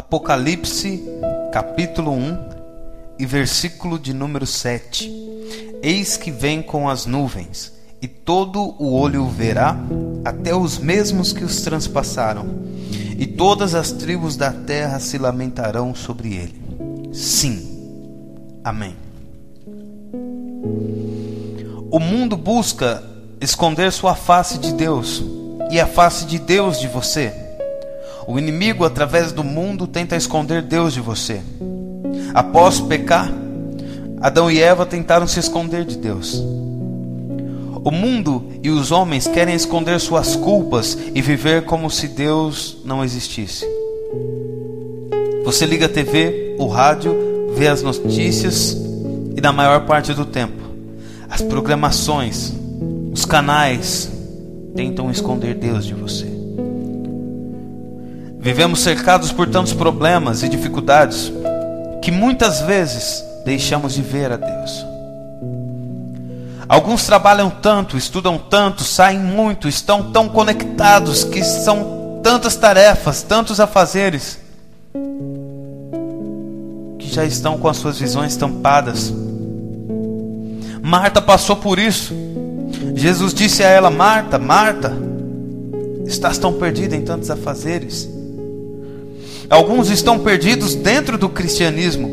Apocalipse, 0.00 1.04
capítulo 1.52 2.12
1 2.12 2.38
e 3.18 3.26
versículo 3.26 3.98
de 3.98 4.14
número 4.14 4.46
7. 4.46 5.12
Eis 5.82 6.16
que 6.16 6.30
vem 6.30 6.62
com 6.62 6.88
as 6.88 7.04
nuvens, 7.04 7.74
e 8.00 8.08
todo 8.08 8.74
o 8.78 8.94
olho 8.94 9.24
o 9.24 9.28
verá, 9.28 9.76
até 10.24 10.56
os 10.56 10.78
mesmos 10.78 11.34
que 11.34 11.44
os 11.44 11.60
transpassaram, 11.60 12.48
e 13.18 13.26
todas 13.26 13.74
as 13.74 13.92
tribos 13.92 14.38
da 14.38 14.50
terra 14.50 14.98
se 15.00 15.18
lamentarão 15.18 15.94
sobre 15.94 16.34
ele. 16.34 17.12
Sim. 17.12 17.60
Amém. 18.64 18.96
O 21.90 22.00
mundo 22.00 22.38
busca 22.38 23.04
esconder 23.38 23.92
sua 23.92 24.14
face 24.14 24.56
de 24.56 24.72
Deus 24.72 25.22
e 25.70 25.78
a 25.78 25.86
face 25.86 26.24
de 26.24 26.38
Deus 26.38 26.80
de 26.80 26.88
você. 26.88 27.39
O 28.26 28.38
inimigo, 28.38 28.84
através 28.84 29.32
do 29.32 29.42
mundo, 29.42 29.86
tenta 29.86 30.16
esconder 30.16 30.62
Deus 30.62 30.92
de 30.92 31.00
você. 31.00 31.40
Após 32.34 32.80
pecar, 32.80 33.32
Adão 34.20 34.50
e 34.50 34.60
Eva 34.60 34.84
tentaram 34.84 35.26
se 35.26 35.40
esconder 35.40 35.84
de 35.84 35.96
Deus. 35.96 36.34
O 37.82 37.90
mundo 37.90 38.44
e 38.62 38.68
os 38.68 38.92
homens 38.92 39.26
querem 39.26 39.54
esconder 39.54 39.98
suas 39.98 40.36
culpas 40.36 40.96
e 41.14 41.22
viver 41.22 41.64
como 41.64 41.90
se 41.90 42.08
Deus 42.08 42.78
não 42.84 43.02
existisse. 43.02 43.66
Você 45.44 45.64
liga 45.64 45.86
a 45.86 45.88
TV, 45.88 46.56
o 46.58 46.66
rádio, 46.66 47.16
vê 47.54 47.68
as 47.68 47.82
notícias 47.82 48.76
e, 49.34 49.40
na 49.40 49.52
maior 49.52 49.86
parte 49.86 50.12
do 50.12 50.26
tempo, 50.26 50.60
as 51.28 51.40
programações, 51.40 52.52
os 53.12 53.24
canais 53.24 54.10
tentam 54.76 55.10
esconder 55.10 55.54
Deus 55.54 55.86
de 55.86 55.94
você. 55.94 56.39
Vivemos 58.40 58.80
cercados 58.80 59.30
por 59.30 59.48
tantos 59.50 59.74
problemas 59.74 60.42
e 60.42 60.48
dificuldades 60.48 61.30
que 62.00 62.10
muitas 62.10 62.62
vezes 62.62 63.22
deixamos 63.44 63.92
de 63.92 64.00
ver 64.00 64.32
a 64.32 64.36
Deus. 64.36 64.86
Alguns 66.66 67.04
trabalham 67.04 67.50
tanto, 67.50 67.98
estudam 67.98 68.38
tanto, 68.38 68.82
saem 68.82 69.18
muito, 69.18 69.68
estão 69.68 70.10
tão 70.10 70.26
conectados 70.26 71.22
que 71.22 71.44
são 71.44 72.20
tantas 72.22 72.56
tarefas, 72.56 73.22
tantos 73.22 73.60
afazeres, 73.60 74.38
que 76.98 77.12
já 77.12 77.26
estão 77.26 77.58
com 77.58 77.68
as 77.68 77.76
suas 77.76 77.98
visões 77.98 78.36
tampadas. 78.36 79.12
Marta 80.80 81.20
passou 81.20 81.56
por 81.56 81.78
isso. 81.78 82.14
Jesus 82.94 83.34
disse 83.34 83.62
a 83.62 83.68
ela: 83.68 83.90
Marta, 83.90 84.38
Marta, 84.38 84.96
estás 86.06 86.38
tão 86.38 86.54
perdida 86.54 86.96
em 86.96 87.02
tantos 87.02 87.30
afazeres. 87.30 88.19
Alguns 89.50 89.90
estão 89.90 90.16
perdidos 90.16 90.76
dentro 90.76 91.18
do 91.18 91.28
cristianismo, 91.28 92.08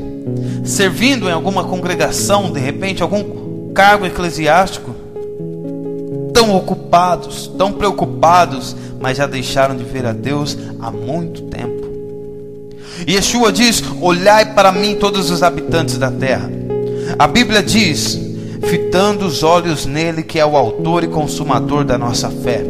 servindo 0.65 1.29
em 1.29 1.31
alguma 1.31 1.63
congregação, 1.63 2.51
de 2.51 2.59
repente, 2.59 3.03
algum 3.03 3.71
cargo 3.75 4.07
eclesiástico, 4.07 4.95
tão 6.33 6.55
ocupados, 6.55 7.45
tão 7.55 7.71
preocupados, 7.71 8.75
mas 8.99 9.17
já 9.17 9.27
deixaram 9.27 9.77
de 9.77 9.83
ver 9.83 10.07
a 10.07 10.13
Deus 10.13 10.57
há 10.79 10.89
muito 10.89 11.43
tempo. 11.43 11.87
E 13.05 13.13
Yeshua 13.13 13.51
diz: 13.51 13.83
Olhai 14.01 14.55
para 14.55 14.71
mim, 14.71 14.95
todos 14.95 15.29
os 15.29 15.43
habitantes 15.43 15.99
da 15.99 16.09
terra. 16.09 16.49
A 17.19 17.27
Bíblia 17.27 17.61
diz: 17.61 18.19
fitando 18.67 19.27
os 19.27 19.43
olhos 19.43 19.85
nele, 19.85 20.23
que 20.23 20.39
é 20.39 20.45
o 20.45 20.57
autor 20.57 21.03
e 21.03 21.07
consumador 21.07 21.83
da 21.85 21.99
nossa 21.99 22.31
fé. 22.31 22.65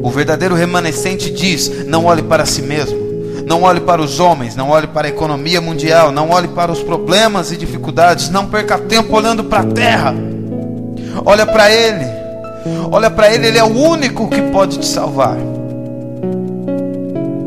O 0.00 0.08
verdadeiro 0.08 0.54
remanescente 0.54 1.32
diz: 1.32 1.84
não 1.86 2.04
olhe 2.04 2.22
para 2.22 2.46
si 2.46 2.62
mesmo, 2.62 3.07
não 3.48 3.62
olhe 3.62 3.80
para 3.80 4.02
os 4.02 4.20
homens, 4.20 4.54
não 4.54 4.68
olhe 4.68 4.86
para 4.86 5.06
a 5.06 5.10
economia 5.10 5.58
mundial, 5.58 6.12
não 6.12 6.28
olhe 6.28 6.48
para 6.48 6.70
os 6.70 6.82
problemas 6.82 7.50
e 7.50 7.56
dificuldades, 7.56 8.28
não 8.28 8.46
perca 8.46 8.76
tempo 8.76 9.16
olhando 9.16 9.42
para 9.42 9.60
a 9.60 9.64
terra. 9.64 10.14
Olha 11.24 11.46
para 11.46 11.70
ele, 11.70 12.04
olha 12.92 13.10
para 13.10 13.32
ele, 13.34 13.46
ele 13.46 13.58
é 13.58 13.64
o 13.64 13.74
único 13.74 14.28
que 14.28 14.42
pode 14.42 14.78
te 14.78 14.86
salvar. 14.86 15.38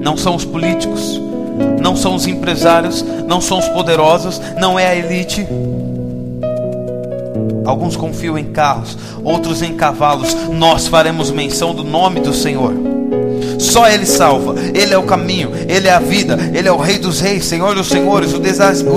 Não 0.02 0.18
são 0.18 0.36
os 0.36 0.44
políticos, 0.44 1.22
não 1.80 1.96
são 1.96 2.16
os 2.16 2.26
empresários, 2.26 3.06
não 3.28 3.40
são 3.40 3.60
os 3.60 3.68
poderosos, 3.68 4.42
não 4.60 4.80
é 4.80 4.88
a 4.88 4.96
elite. 4.96 5.48
Alguns 7.64 7.96
confiam 7.96 8.40
em 8.40 8.46
carros, 8.46 8.98
outros 9.24 9.62
em 9.62 9.76
cavalos. 9.76 10.36
Nós 10.50 10.88
faremos 10.88 11.30
menção 11.30 11.76
do 11.76 11.84
nome 11.84 12.22
do 12.22 12.34
Senhor. 12.34 13.01
Só 13.60 13.88
Ele 13.88 14.06
salva, 14.06 14.56
Ele 14.74 14.94
é 14.94 14.98
o 14.98 15.04
caminho, 15.04 15.52
Ele 15.68 15.88
é 15.88 15.92
a 15.92 16.00
vida, 16.00 16.38
Ele 16.54 16.68
é 16.68 16.72
o 16.72 16.78
Rei 16.78 16.98
dos 16.98 17.20
Reis, 17.20 17.46
Senhor 17.46 17.76
dos 17.76 17.88
Senhores, 17.88 18.34
o, 18.34 18.40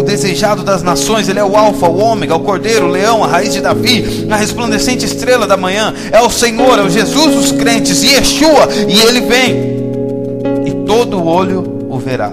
desejado 0.02 0.62
das 0.62 0.82
nações, 0.82 1.28
Ele 1.28 1.38
é 1.38 1.44
o 1.44 1.56
Alfa, 1.56 1.86
o 1.86 1.98
Ômega, 1.98 2.34
o 2.34 2.40
Cordeiro, 2.40 2.86
o 2.86 2.90
Leão, 2.90 3.22
a 3.22 3.26
raiz 3.26 3.52
de 3.52 3.60
Davi, 3.60 4.26
a 4.30 4.36
resplandecente 4.36 5.04
estrela 5.04 5.46
da 5.46 5.56
manhã. 5.56 5.92
É 6.10 6.20
o 6.20 6.30
Senhor, 6.30 6.78
é 6.78 6.82
o 6.82 6.90
Jesus 6.90 7.34
dos 7.34 7.52
crentes, 7.52 8.02
Yeshua, 8.02 8.68
e 8.88 9.00
Ele 9.02 9.20
vem, 9.20 9.54
e 10.66 10.86
todo 10.86 11.24
olho 11.24 11.86
o 11.88 11.98
verá. 11.98 12.32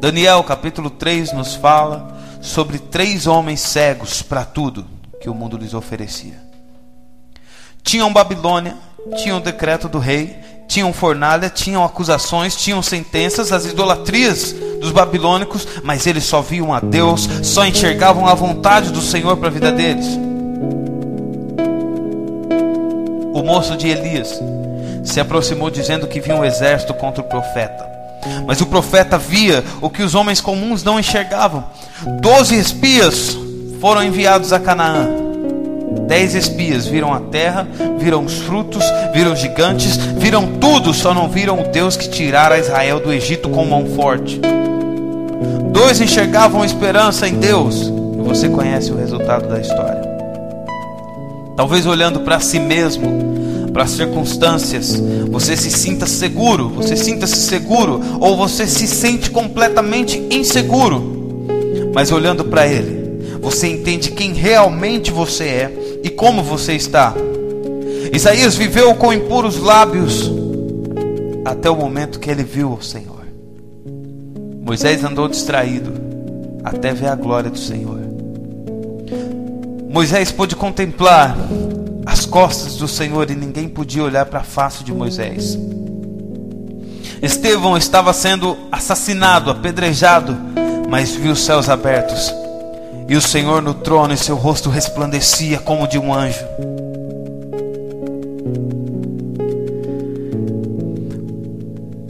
Daniel 0.00 0.42
capítulo 0.44 0.90
3 0.90 1.32
nos 1.32 1.54
fala 1.54 2.16
sobre 2.40 2.78
três 2.78 3.26
homens 3.26 3.60
cegos 3.60 4.22
para 4.22 4.44
tudo 4.44 4.86
que 5.20 5.28
o 5.28 5.34
mundo 5.34 5.56
lhes 5.56 5.74
oferecia. 5.74 6.46
Tinham 7.82 8.12
Babilônia, 8.12 8.76
tinham 9.14 9.40
decreto 9.40 9.88
do 9.88 9.98
rei, 9.98 10.36
tinham 10.66 10.92
fornalha, 10.92 11.48
tinham 11.48 11.84
acusações, 11.84 12.56
tinham 12.56 12.82
sentenças, 12.82 13.52
as 13.52 13.66
idolatrias 13.66 14.54
dos 14.80 14.90
babilônicos, 14.90 15.66
mas 15.82 16.06
eles 16.06 16.24
só 16.24 16.40
viam 16.42 16.72
a 16.72 16.80
Deus, 16.80 17.28
só 17.42 17.64
enxergavam 17.64 18.26
a 18.26 18.34
vontade 18.34 18.90
do 18.90 19.00
Senhor 19.00 19.36
para 19.36 19.48
a 19.48 19.52
vida 19.52 19.72
deles. 19.72 20.06
O 23.32 23.42
moço 23.42 23.76
de 23.76 23.88
Elias 23.88 24.40
se 25.04 25.20
aproximou 25.20 25.70
dizendo 25.70 26.06
que 26.06 26.20
vinha 26.20 26.36
um 26.36 26.44
exército 26.44 26.92
contra 26.94 27.22
o 27.22 27.28
profeta. 27.28 27.86
Mas 28.46 28.60
o 28.60 28.66
profeta 28.66 29.16
via 29.16 29.62
o 29.80 29.88
que 29.88 30.02
os 30.02 30.14
homens 30.14 30.40
comuns 30.40 30.82
não 30.82 30.98
enxergavam. 30.98 31.64
Doze 32.20 32.58
espias 32.58 33.36
foram 33.80 34.02
enviados 34.02 34.52
a 34.52 34.58
Canaã. 34.58 35.25
Dez 36.06 36.34
espias 36.34 36.86
viram 36.86 37.12
a 37.12 37.20
terra, 37.20 37.66
viram 37.98 38.24
os 38.24 38.38
frutos, 38.38 38.84
viram 39.12 39.34
gigantes, 39.34 39.96
viram 39.96 40.46
tudo, 40.60 40.94
só 40.94 41.12
não 41.12 41.28
viram 41.28 41.60
o 41.60 41.68
Deus 41.68 41.96
que 41.96 42.08
tirara 42.08 42.58
Israel 42.58 43.00
do 43.00 43.12
Egito 43.12 43.48
com 43.48 43.64
mão 43.64 43.86
forte. 43.86 44.40
Dois 45.72 46.00
enxergavam 46.00 46.64
esperança 46.64 47.28
em 47.28 47.34
Deus, 47.34 47.92
e 48.16 48.22
você 48.22 48.48
conhece 48.48 48.90
o 48.92 48.96
resultado 48.96 49.48
da 49.48 49.60
história. 49.60 50.02
Talvez 51.56 51.86
olhando 51.86 52.20
para 52.20 52.38
si 52.40 52.58
mesmo, 52.58 53.70
para 53.72 53.84
as 53.84 53.90
circunstâncias, 53.90 55.02
você 55.30 55.54
se 55.54 55.70
sinta 55.70 56.06
seguro, 56.06 56.70
você 56.70 56.96
sinta-se 56.96 57.36
seguro, 57.36 58.00
ou 58.20 58.34
você 58.34 58.66
se 58.66 58.86
sente 58.86 59.30
completamente 59.30 60.18
inseguro. 60.30 61.14
Mas 61.94 62.10
olhando 62.10 62.42
para 62.44 62.66
Ele, 62.66 62.95
você 63.46 63.68
entende 63.68 64.10
quem 64.10 64.32
realmente 64.32 65.12
você 65.12 65.44
é 65.44 66.00
e 66.02 66.10
como 66.10 66.42
você 66.42 66.72
está. 66.72 67.14
Isaías 68.12 68.56
viveu 68.56 68.92
com 68.96 69.12
impuros 69.12 69.56
lábios 69.56 70.32
até 71.44 71.70
o 71.70 71.76
momento 71.76 72.18
que 72.18 72.28
ele 72.28 72.42
viu 72.42 72.72
o 72.72 72.82
Senhor. 72.82 73.24
Moisés 74.64 75.04
andou 75.04 75.28
distraído 75.28 75.92
até 76.64 76.92
ver 76.92 77.06
a 77.06 77.14
glória 77.14 77.48
do 77.48 77.56
Senhor. 77.56 78.00
Moisés 79.88 80.32
pôde 80.32 80.56
contemplar 80.56 81.36
as 82.04 82.26
costas 82.26 82.74
do 82.74 82.88
Senhor 82.88 83.30
e 83.30 83.36
ninguém 83.36 83.68
podia 83.68 84.02
olhar 84.02 84.26
para 84.26 84.40
a 84.40 84.44
face 84.44 84.82
de 84.82 84.92
Moisés. 84.92 85.56
Estevão 87.22 87.76
estava 87.76 88.12
sendo 88.12 88.58
assassinado, 88.72 89.52
apedrejado, 89.52 90.36
mas 90.90 91.14
viu 91.14 91.30
os 91.30 91.44
céus 91.44 91.68
abertos 91.68 92.34
e 93.08 93.16
o 93.16 93.20
Senhor 93.20 93.62
no 93.62 93.74
trono 93.74 94.12
e 94.12 94.16
seu 94.16 94.36
rosto 94.36 94.68
resplandecia 94.68 95.58
como 95.58 95.86
de 95.86 95.98
um 95.98 96.12
anjo. 96.12 96.44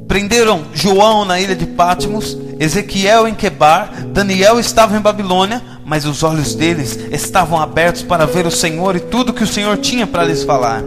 Prenderam 0.09 0.63
João 0.73 1.25
na 1.25 1.39
ilha 1.39 1.55
de 1.55 1.67
Patmos, 1.67 2.39
Ezequiel 2.59 3.29
em 3.29 3.35
Quebar, 3.35 4.07
Daniel 4.07 4.59
estava 4.59 4.97
em 4.97 5.01
Babilônia, 5.01 5.63
mas 5.85 6.07
os 6.07 6.23
olhos 6.23 6.55
deles 6.55 6.99
estavam 7.13 7.61
abertos 7.61 8.03
para 8.03 8.25
ver 8.25 8.47
o 8.47 8.51
Senhor 8.51 8.97
e 8.97 9.01
tudo 9.01 9.33
que 9.33 9.45
o 9.45 9.47
Senhor 9.47 9.77
tinha 9.77 10.07
para 10.07 10.25
lhes 10.25 10.43
falar. 10.43 10.83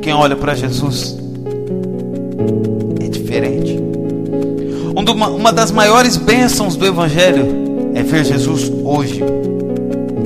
Quem 0.00 0.14
olha 0.14 0.36
para 0.36 0.54
Jesus 0.54 1.18
é 3.04 3.08
diferente. 3.08 3.80
Uma, 4.94 5.52
das 5.52 5.70
maiores 5.70 6.16
bênçãos 6.16 6.76
do 6.76 6.86
Evangelho 6.86 7.61
é 7.94 8.02
ver 8.02 8.24
Jesus 8.24 8.70
hoje. 8.84 9.22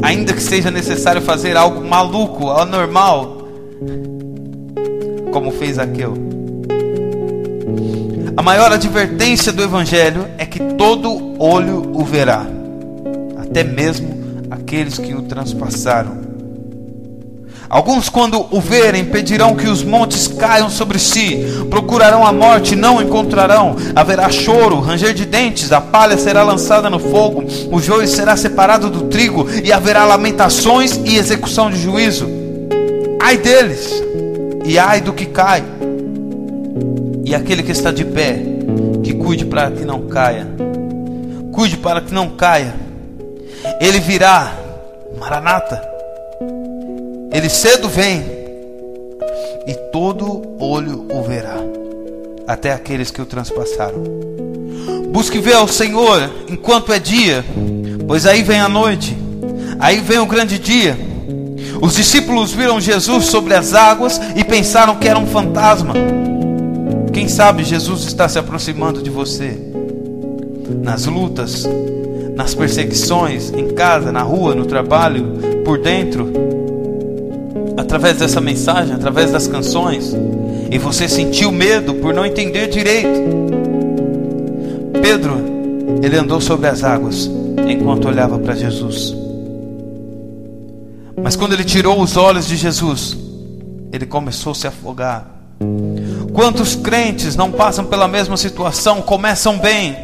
Ainda 0.03 0.33
que 0.33 0.43
seja 0.43 0.71
necessário 0.71 1.21
fazer 1.23 1.57
algo 1.57 1.85
maluco, 1.85 2.51
anormal, 2.51 3.49
como 5.33 5.51
fez 5.51 5.79
Aqueu. 5.79 6.15
A 8.37 8.43
maior 8.43 8.71
advertência 8.71 9.53
do 9.53 9.63
Evangelho 9.63 10.27
é 10.37 10.45
que 10.45 10.61
todo 10.75 11.35
olho 11.43 11.91
o 11.95 12.05
verá, 12.05 12.47
até 13.39 13.65
mesmo 13.65 14.15
aqueles 14.51 14.99
que 14.99 15.15
o 15.15 15.23
transpassaram. 15.23 16.26
Alguns, 17.69 18.09
quando 18.09 18.47
o 18.51 18.61
verem, 18.61 19.05
pedirão 19.05 19.57
que 19.57 19.67
os 19.67 19.83
montes 19.83 20.29
caiam 20.29 20.71
sobre 20.71 20.99
si, 20.99 21.45
procurarão 21.69 22.25
a 22.25 22.33
morte 22.33 22.75
e 22.75 22.77
não 22.77 23.03
encontrarão. 23.03 23.77
Haverá 23.95 24.31
choro, 24.31 24.81
ranger 24.81 25.13
de 25.13 25.25
dentes, 25.25 25.73
a 25.73 25.81
palha 25.81 26.17
será 26.17 26.45
lançada 26.45 26.89
no 26.89 26.99
fogo, 26.99 27.45
o 27.71 27.81
joio 27.81 28.07
será 28.07 28.37
separado 28.37 28.89
do 28.89 29.03
trigo, 29.03 29.47
e 29.65 29.73
haverá 29.73 30.05
lamentações 30.05 31.01
e 31.05 31.17
execução 31.17 31.71
de 31.71 31.81
juízo. 31.81 32.29
Ai 33.21 33.37
deles, 33.37 33.91
e 34.65 34.79
ai 34.79 35.01
do 35.01 35.13
que 35.13 35.27
cai. 35.27 35.65
E 37.25 37.35
aquele 37.35 37.65
que 37.65 37.73
está 37.73 37.91
de 37.91 38.05
pé, 38.05 38.41
que 39.03 39.13
cuide 39.13 39.45
para 39.45 39.73
que 39.73 39.85
não 39.85 40.03
caia. 40.03 40.47
Cuide 41.51 41.77
para 41.77 42.01
que 42.01 42.15
não 42.15 42.29
caia. 42.29 42.75
Ele 43.81 43.99
virá, 43.99 44.53
Maranata 45.19 45.96
ele 47.37 47.51
cedo 47.51 47.87
vem 47.87 48.25
e 49.67 49.75
todo 49.93 50.43
olho 50.59 51.07
o 51.13 51.23
verá, 51.23 51.59
até 52.47 52.73
aqueles 52.73 53.11
que 53.11 53.21
o 53.21 53.27
transpassaram. 53.27 54.03
Busque 55.11 55.39
ver 55.39 55.53
ao 55.53 55.69
Senhor 55.69 56.31
enquanto 56.49 56.95
é 56.95 56.99
dia, 56.99 57.45
pois 58.09 58.25
aí 58.25 58.43
vem 58.43 58.59
a 58.59 58.71
noite, 58.71 59.15
aí 59.79 60.01
vem 60.01 60.19
o 60.19 60.25
grande 60.25 60.59
dia. 60.59 60.99
Os 61.83 61.97
discípulos 61.97 62.53
viram 62.53 62.81
Jesus 62.81 63.27
sobre 63.27 63.53
as 63.53 63.75
águas 63.75 64.19
e 64.35 64.43
pensaram 64.43 64.97
que 64.97 65.07
era 65.07 65.19
um 65.19 65.27
fantasma. 65.27 65.93
Quem 67.13 67.29
sabe 67.29 67.65
Jesus 67.65 68.05
está 68.05 68.31
se 68.31 68.39
aproximando 68.39 69.03
de 69.03 69.11
você 69.11 69.59
nas 70.83 71.05
lutas, 71.05 71.69
nas 72.35 72.55
perseguições, 72.55 73.53
em 73.53 73.75
casa, 73.75 74.11
na 74.11 74.23
rua, 74.23 74.55
no 74.55 74.65
trabalho, 74.65 75.63
por 75.67 75.79
dentro 75.79 76.56
através 77.77 78.19
dessa 78.19 78.41
mensagem, 78.41 78.95
através 78.95 79.31
das 79.31 79.47
canções, 79.47 80.15
e 80.71 80.79
você 80.79 81.09
sentiu 81.09 81.53
medo 81.53 81.95
por 81.95 82.15
não 82.15 82.25
entender 82.25 82.69
direito. 82.69 83.21
Pedro, 85.01 85.37
ele 86.03 86.17
andou 86.17 86.41
sobre 86.41 86.69
as 86.69 86.83
águas 86.83 87.31
enquanto 87.69 88.09
olhava 88.09 88.39
para 88.39 88.55
Jesus. 88.55 89.15
Mas 91.23 91.37
quando 91.37 91.53
ele 91.53 91.65
tirou 91.65 92.01
os 92.01 92.17
olhos 92.17 92.47
de 92.47 92.57
Jesus, 92.57 93.17
ele 93.93 94.07
começou 94.07 94.53
a 94.53 94.55
se 94.55 94.67
afogar. 94.67 95.27
Quantos 96.33 96.75
crentes 96.75 97.35
não 97.35 97.51
passam 97.51 97.85
pela 97.85 98.07
mesma 98.07 98.37
situação, 98.37 99.01
começam 99.01 99.59
bem, 99.59 99.97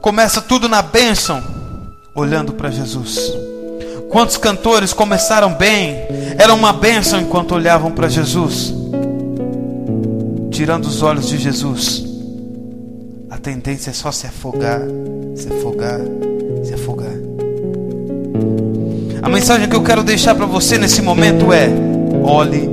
começa 0.00 0.40
tudo 0.40 0.68
na 0.68 0.82
bênção, 0.82 1.42
olhando 2.14 2.52
para 2.52 2.70
Jesus. 2.70 3.47
Quantos 4.08 4.38
cantores 4.38 4.92
começaram 4.92 5.52
bem, 5.52 5.96
era 6.38 6.54
uma 6.54 6.72
bênção 6.72 7.20
enquanto 7.20 7.54
olhavam 7.54 7.90
para 7.92 8.08
Jesus, 8.08 8.72
tirando 10.50 10.86
os 10.86 11.02
olhos 11.02 11.28
de 11.28 11.36
Jesus. 11.36 12.04
A 13.28 13.36
tendência 13.36 13.90
é 13.90 13.92
só 13.92 14.10
se 14.10 14.26
afogar, 14.26 14.80
se 15.34 15.52
afogar, 15.52 16.00
se 16.64 16.74
afogar. 16.74 17.12
A 19.22 19.28
mensagem 19.28 19.68
que 19.68 19.76
eu 19.76 19.82
quero 19.82 20.02
deixar 20.02 20.34
para 20.34 20.46
você 20.46 20.78
nesse 20.78 21.02
momento 21.02 21.52
é: 21.52 21.68
olhe 22.22 22.70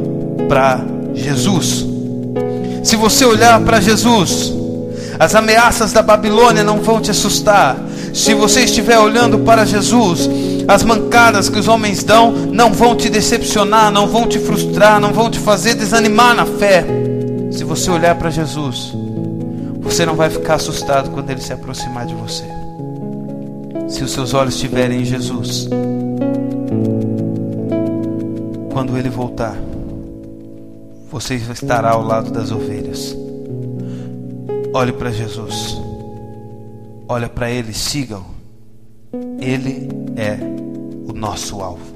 para 0.47 0.85
Jesus. 1.13 1.85
Se 2.81 2.95
você 2.95 3.25
olhar 3.25 3.59
para 3.61 3.81
Jesus, 3.81 4.53
as 5.19 5.35
ameaças 5.35 5.91
da 5.91 6.01
Babilônia 6.01 6.63
não 6.63 6.81
vão 6.81 7.01
te 7.01 7.11
assustar. 7.11 7.77
Se 8.13 8.33
você 8.33 8.61
estiver 8.61 8.97
olhando 8.97 9.39
para 9.39 9.65
Jesus, 9.65 10.29
as 10.67 10.83
mancadas 10.83 11.49
que 11.49 11.59
os 11.59 11.67
homens 11.67 12.03
dão 12.03 12.31
não 12.31 12.73
vão 12.73 12.95
te 12.95 13.09
decepcionar, 13.09 13.91
não 13.91 14.07
vão 14.07 14.27
te 14.27 14.39
frustrar, 14.39 14.99
não 14.99 15.13
vão 15.13 15.29
te 15.29 15.39
fazer 15.39 15.75
desanimar 15.75 16.35
na 16.35 16.45
fé. 16.45 16.83
Se 17.51 17.63
você 17.63 17.91
olhar 17.91 18.15
para 18.15 18.29
Jesus, 18.29 18.93
você 19.79 20.05
não 20.05 20.15
vai 20.15 20.29
ficar 20.29 20.55
assustado 20.55 21.11
quando 21.11 21.29
ele 21.29 21.41
se 21.41 21.53
aproximar 21.53 22.05
de 22.05 22.15
você. 22.15 22.43
Se 23.87 24.03
os 24.03 24.11
seus 24.11 24.33
olhos 24.33 24.55
estiverem 24.55 25.01
em 25.01 25.05
Jesus, 25.05 25.69
quando 28.73 28.97
ele 28.97 29.09
voltar, 29.09 29.55
você 31.11 31.35
estará 31.35 31.91
ao 31.91 32.03
lado 32.03 32.31
das 32.31 32.51
ovelhas. 32.51 33.15
Olhe 34.73 34.91
para 34.91 35.11
Jesus. 35.11 35.79
Olha 37.07 37.29
para 37.29 37.49
ele, 37.49 37.73
sigam. 37.73 38.25
Ele 39.39 39.87
é 40.17 40.54
nosso 41.25 41.59
alvo. 41.63 41.94